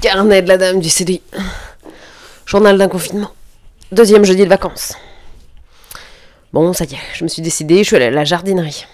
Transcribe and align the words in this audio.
Carnet 0.00 0.40
de 0.40 0.48
la 0.48 0.56
dame 0.56 0.80
du 0.80 0.88
CDI. 0.88 1.20
Journal 2.46 2.78
d'un 2.78 2.88
confinement. 2.88 3.32
Deuxième 3.92 4.24
jeudi 4.24 4.44
de 4.44 4.48
vacances. 4.48 4.94
Bon, 6.54 6.72
ça 6.72 6.86
y 6.86 6.94
est, 6.94 6.98
je 7.12 7.22
me 7.22 7.28
suis 7.28 7.42
décidée, 7.42 7.78
je 7.78 7.82
suis 7.82 7.96
allée 7.96 8.06
à 8.06 8.10
la 8.10 8.24
jardinerie. 8.24 8.86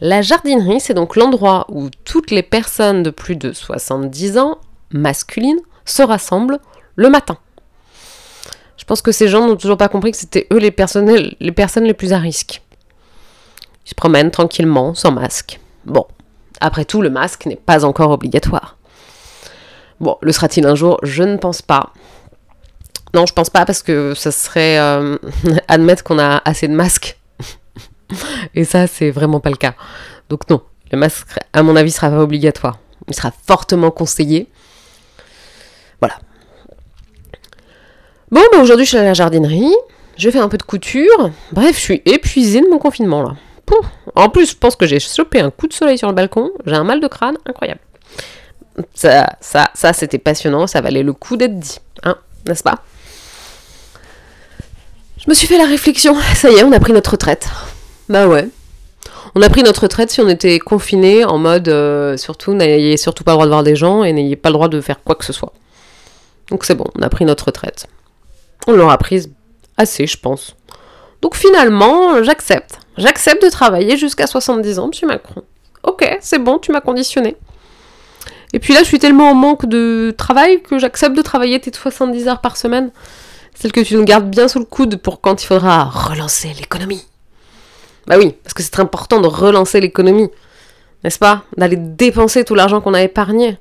La 0.00 0.20
jardinerie, 0.20 0.80
c'est 0.80 0.94
donc 0.94 1.14
l'endroit 1.14 1.66
où 1.68 1.90
toutes 2.04 2.32
les 2.32 2.42
personnes 2.42 3.04
de 3.04 3.10
plus 3.10 3.36
de 3.36 3.52
70 3.52 4.36
ans, 4.38 4.58
masculines, 4.90 5.60
se 5.84 6.02
rassemblent 6.02 6.58
le 6.96 7.08
matin. 7.08 7.38
Je 8.76 8.84
pense 8.84 9.00
que 9.00 9.12
ces 9.12 9.28
gens 9.28 9.46
n'ont 9.46 9.56
toujours 9.56 9.78
pas 9.78 9.88
compris 9.88 10.10
que 10.10 10.18
c'était 10.18 10.48
eux 10.52 10.58
les 10.58 10.72
personnes, 10.72 11.30
les 11.38 11.52
personnes 11.52 11.84
les 11.84 11.94
plus 11.94 12.12
à 12.12 12.18
risque. 12.18 12.62
Ils 13.86 13.90
se 13.90 13.94
promènent 13.94 14.32
tranquillement, 14.32 14.96
sans 14.96 15.12
masque. 15.12 15.60
Bon, 15.84 16.04
après 16.60 16.84
tout, 16.84 17.00
le 17.00 17.10
masque 17.10 17.46
n'est 17.46 17.54
pas 17.54 17.84
encore 17.84 18.10
obligatoire. 18.10 18.76
Bon, 20.02 20.18
le 20.20 20.32
sera-t-il 20.32 20.66
un 20.66 20.74
jour? 20.74 20.98
Je 21.04 21.22
ne 21.22 21.36
pense 21.36 21.62
pas. 21.62 21.92
Non, 23.14 23.24
je 23.24 23.32
pense 23.32 23.50
pas 23.50 23.64
parce 23.64 23.82
que 23.82 24.14
ça 24.14 24.32
serait 24.32 24.78
euh, 24.78 25.16
admettre 25.68 26.02
qu'on 26.02 26.18
a 26.18 26.42
assez 26.44 26.66
de 26.66 26.74
masques. 26.74 27.18
Et 28.54 28.64
ça, 28.64 28.88
c'est 28.88 29.10
vraiment 29.10 29.38
pas 29.38 29.50
le 29.50 29.56
cas. 29.56 29.74
Donc 30.28 30.50
non, 30.50 30.60
le 30.90 30.98
masque, 30.98 31.28
à 31.52 31.62
mon 31.62 31.76
avis, 31.76 31.92
sera 31.92 32.10
pas 32.10 32.18
obligatoire. 32.18 32.78
Il 33.08 33.14
sera 33.14 33.30
fortement 33.46 33.92
conseillé. 33.92 34.48
Voilà. 36.00 36.18
Bon, 38.30 38.40
bah 38.50 38.58
aujourd'hui, 38.60 38.84
je 38.84 38.90
suis 38.90 38.98
à 38.98 39.04
la 39.04 39.14
jardinerie. 39.14 39.74
Je 40.16 40.28
fais 40.30 40.38
un 40.38 40.48
peu 40.48 40.58
de 40.58 40.62
couture. 40.64 41.30
Bref, 41.52 41.76
je 41.76 41.80
suis 41.80 42.02
épuisée 42.06 42.60
de 42.60 42.68
mon 42.68 42.78
confinement 42.78 43.22
là. 43.22 43.36
En 44.16 44.28
plus, 44.28 44.50
je 44.50 44.56
pense 44.56 44.76
que 44.76 44.86
j'ai 44.86 45.00
chopé 45.00 45.40
un 45.40 45.50
coup 45.50 45.66
de 45.66 45.72
soleil 45.72 45.96
sur 45.96 46.08
le 46.08 46.14
balcon. 46.14 46.50
J'ai 46.66 46.74
un 46.74 46.84
mal 46.84 47.00
de 47.00 47.06
crâne 47.06 47.38
incroyable. 47.46 47.80
Ça, 48.94 49.26
ça, 49.40 49.70
ça 49.74 49.92
c'était 49.92 50.18
passionnant. 50.18 50.66
Ça 50.66 50.80
valait 50.80 51.02
le 51.02 51.12
coup 51.12 51.36
d'être 51.36 51.58
dit. 51.58 51.78
Hein, 52.04 52.16
n'est-ce 52.46 52.62
pas? 52.62 52.82
Je 55.24 55.30
me 55.30 55.34
suis 55.34 55.46
fait 55.46 55.58
la 55.58 55.66
réflexion. 55.66 56.16
Ça 56.34 56.50
y 56.50 56.56
est, 56.56 56.64
on 56.64 56.72
a 56.72 56.80
pris 56.80 56.92
notre 56.92 57.12
retraite. 57.12 57.48
Bah 58.08 58.26
ouais. 58.26 58.48
On 59.34 59.42
a 59.42 59.48
pris 59.48 59.62
notre 59.62 59.82
retraite 59.82 60.10
si 60.10 60.20
on 60.20 60.28
était 60.28 60.58
confiné 60.58 61.24
en 61.24 61.38
mode 61.38 61.68
euh, 61.68 62.16
surtout 62.16 62.52
n'ayez 62.54 62.96
surtout 62.96 63.24
pas 63.24 63.32
le 63.32 63.36
droit 63.36 63.46
de 63.46 63.50
voir 63.50 63.62
des 63.62 63.76
gens 63.76 64.04
et 64.04 64.12
n'ayez 64.12 64.36
pas 64.36 64.50
le 64.50 64.54
droit 64.54 64.68
de 64.68 64.80
faire 64.80 65.02
quoi 65.02 65.14
que 65.14 65.24
ce 65.24 65.32
soit. 65.32 65.52
Donc 66.50 66.64
c'est 66.64 66.74
bon, 66.74 66.84
on 66.98 67.02
a 67.02 67.08
pris 67.08 67.24
notre 67.24 67.46
retraite. 67.46 67.86
On 68.66 68.72
l'aura 68.72 68.98
prise 68.98 69.30
assez, 69.78 70.06
je 70.06 70.18
pense. 70.18 70.54
Donc 71.22 71.36
finalement, 71.36 72.22
j'accepte. 72.22 72.80
J'accepte 72.98 73.42
de 73.42 73.48
travailler 73.48 73.96
jusqu'à 73.96 74.26
70 74.26 74.78
ans, 74.80 74.88
monsieur 74.88 75.06
Macron. 75.06 75.42
Ok, 75.82 76.18
c'est 76.20 76.38
bon, 76.38 76.58
tu 76.58 76.72
m'as 76.72 76.80
conditionné. 76.80 77.36
Et 78.52 78.58
puis 78.58 78.74
là, 78.74 78.80
je 78.80 78.84
suis 78.86 78.98
tellement 78.98 79.30
en 79.30 79.34
manque 79.34 79.66
de 79.66 80.14
travail 80.16 80.62
que 80.62 80.78
j'accepte 80.78 81.16
de 81.16 81.22
travailler 81.22 81.58
tes 81.60 81.72
70 81.72 82.28
heures 82.28 82.40
par 82.40 82.56
semaine. 82.56 82.90
Celle 83.54 83.72
que 83.72 83.80
tu 83.80 83.96
nous 83.96 84.04
gardes 84.04 84.28
bien 84.28 84.48
sous 84.48 84.58
le 84.58 84.64
coude 84.64 84.96
pour 84.96 85.20
quand 85.20 85.42
il 85.42 85.46
faudra 85.46 85.84
relancer 85.84 86.52
l'économie. 86.58 87.04
Bah 88.06 88.16
oui, 88.18 88.34
parce 88.42 88.54
que 88.54 88.62
c'est 88.62 88.70
très 88.70 88.82
important 88.82 89.20
de 89.20 89.26
relancer 89.26 89.80
l'économie. 89.80 90.28
N'est-ce 91.04 91.18
pas? 91.18 91.44
D'aller 91.56 91.76
dépenser 91.76 92.44
tout 92.44 92.54
l'argent 92.54 92.80
qu'on 92.80 92.94
a 92.94 93.02
épargné. 93.02 93.58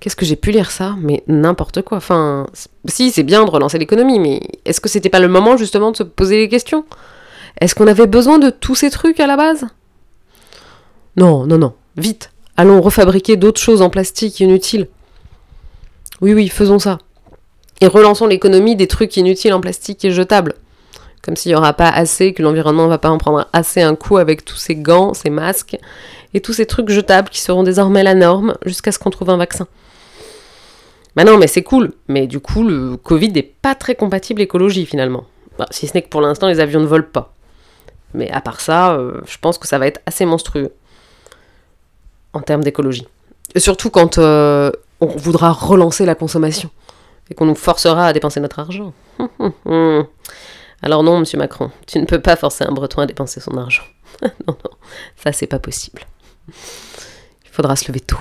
Qu'est-ce 0.00 0.16
que 0.16 0.26
j'ai 0.26 0.36
pu 0.36 0.50
lire 0.50 0.70
ça? 0.70 0.96
Mais 1.00 1.22
n'importe 1.26 1.82
quoi. 1.82 1.98
Enfin, 1.98 2.46
si, 2.86 3.10
c'est 3.10 3.22
bien 3.22 3.44
de 3.44 3.50
relancer 3.50 3.78
l'économie, 3.78 4.18
mais 4.18 4.42
est-ce 4.64 4.80
que 4.80 4.88
c'était 4.88 5.08
pas 5.08 5.20
le 5.20 5.28
moment 5.28 5.56
justement 5.56 5.92
de 5.92 5.96
se 5.96 6.02
poser 6.02 6.38
les 6.38 6.48
questions? 6.48 6.84
Est-ce 7.60 7.74
qu'on 7.74 7.86
avait 7.86 8.06
besoin 8.06 8.38
de 8.38 8.50
tous 8.50 8.74
ces 8.74 8.90
trucs 8.90 9.20
à 9.20 9.26
la 9.26 9.36
base? 9.36 9.66
Non, 11.16 11.46
non, 11.46 11.58
non. 11.58 11.74
Vite. 11.96 12.30
Allons 12.56 12.80
refabriquer 12.80 13.36
d'autres 13.36 13.60
choses 13.60 13.82
en 13.82 13.90
plastique 13.90 14.38
inutiles. 14.40 14.88
Oui, 16.20 16.34
oui, 16.34 16.48
faisons 16.48 16.78
ça. 16.78 16.98
Et 17.80 17.88
relançons 17.88 18.26
l'économie 18.26 18.76
des 18.76 18.86
trucs 18.86 19.16
inutiles 19.16 19.52
en 19.52 19.60
plastique 19.60 20.04
et 20.04 20.12
jetables. 20.12 20.54
Comme 21.22 21.36
s'il 21.36 21.50
n'y 21.50 21.56
aura 21.56 21.72
pas 21.72 21.88
assez, 21.88 22.32
que 22.32 22.42
l'environnement 22.42 22.84
ne 22.84 22.90
va 22.90 22.98
pas 22.98 23.10
en 23.10 23.18
prendre 23.18 23.48
assez 23.52 23.82
un 23.82 23.96
coup 23.96 24.18
avec 24.18 24.44
tous 24.44 24.56
ces 24.56 24.76
gants, 24.76 25.14
ces 25.14 25.30
masques 25.30 25.76
et 26.32 26.40
tous 26.40 26.52
ces 26.52 26.66
trucs 26.66 26.90
jetables 26.90 27.28
qui 27.28 27.40
seront 27.40 27.64
désormais 27.64 28.04
la 28.04 28.14
norme 28.14 28.54
jusqu'à 28.64 28.92
ce 28.92 28.98
qu'on 28.98 29.10
trouve 29.10 29.30
un 29.30 29.36
vaccin. 29.36 29.66
Bah 31.16 31.24
non, 31.24 31.38
mais 31.38 31.46
c'est 31.48 31.62
cool. 31.62 31.92
Mais 32.06 32.26
du 32.26 32.38
coup, 32.40 32.62
le 32.62 32.96
Covid 32.96 33.32
n'est 33.32 33.42
pas 33.42 33.74
très 33.74 33.96
compatible 33.96 34.42
écologie 34.42 34.86
finalement. 34.86 35.24
Bah, 35.58 35.66
si 35.70 35.88
ce 35.88 35.94
n'est 35.94 36.02
que 36.02 36.08
pour 36.08 36.20
l'instant, 36.20 36.46
les 36.46 36.60
avions 36.60 36.80
ne 36.80 36.86
volent 36.86 37.04
pas. 37.12 37.32
Mais 38.12 38.30
à 38.30 38.40
part 38.40 38.60
ça, 38.60 38.94
euh, 38.94 39.20
je 39.26 39.38
pense 39.38 39.58
que 39.58 39.66
ça 39.66 39.78
va 39.78 39.86
être 39.88 40.00
assez 40.06 40.24
monstrueux 40.24 40.72
en 42.34 42.40
termes 42.40 42.62
d'écologie. 42.62 43.06
Surtout 43.56 43.90
quand 43.90 44.18
euh, 44.18 44.70
on 45.00 45.06
voudra 45.06 45.52
relancer 45.52 46.04
la 46.04 46.14
consommation 46.14 46.70
et 47.30 47.34
qu'on 47.34 47.46
nous 47.46 47.54
forcera 47.54 48.08
à 48.08 48.12
dépenser 48.12 48.40
notre 48.40 48.58
argent. 48.58 48.92
Alors 50.82 51.02
non, 51.02 51.20
monsieur 51.20 51.38
Macron, 51.38 51.70
tu 51.86 51.98
ne 51.98 52.04
peux 52.04 52.20
pas 52.20 52.36
forcer 52.36 52.64
un 52.64 52.72
Breton 52.72 53.00
à 53.00 53.06
dépenser 53.06 53.40
son 53.40 53.56
argent. 53.56 53.84
non, 54.22 54.30
non, 54.48 54.70
ça 55.16 55.32
c'est 55.32 55.46
pas 55.46 55.58
possible. 55.58 56.02
Il 56.48 57.50
faudra 57.50 57.74
se 57.76 57.88
lever 57.88 58.00
tôt. 58.00 58.18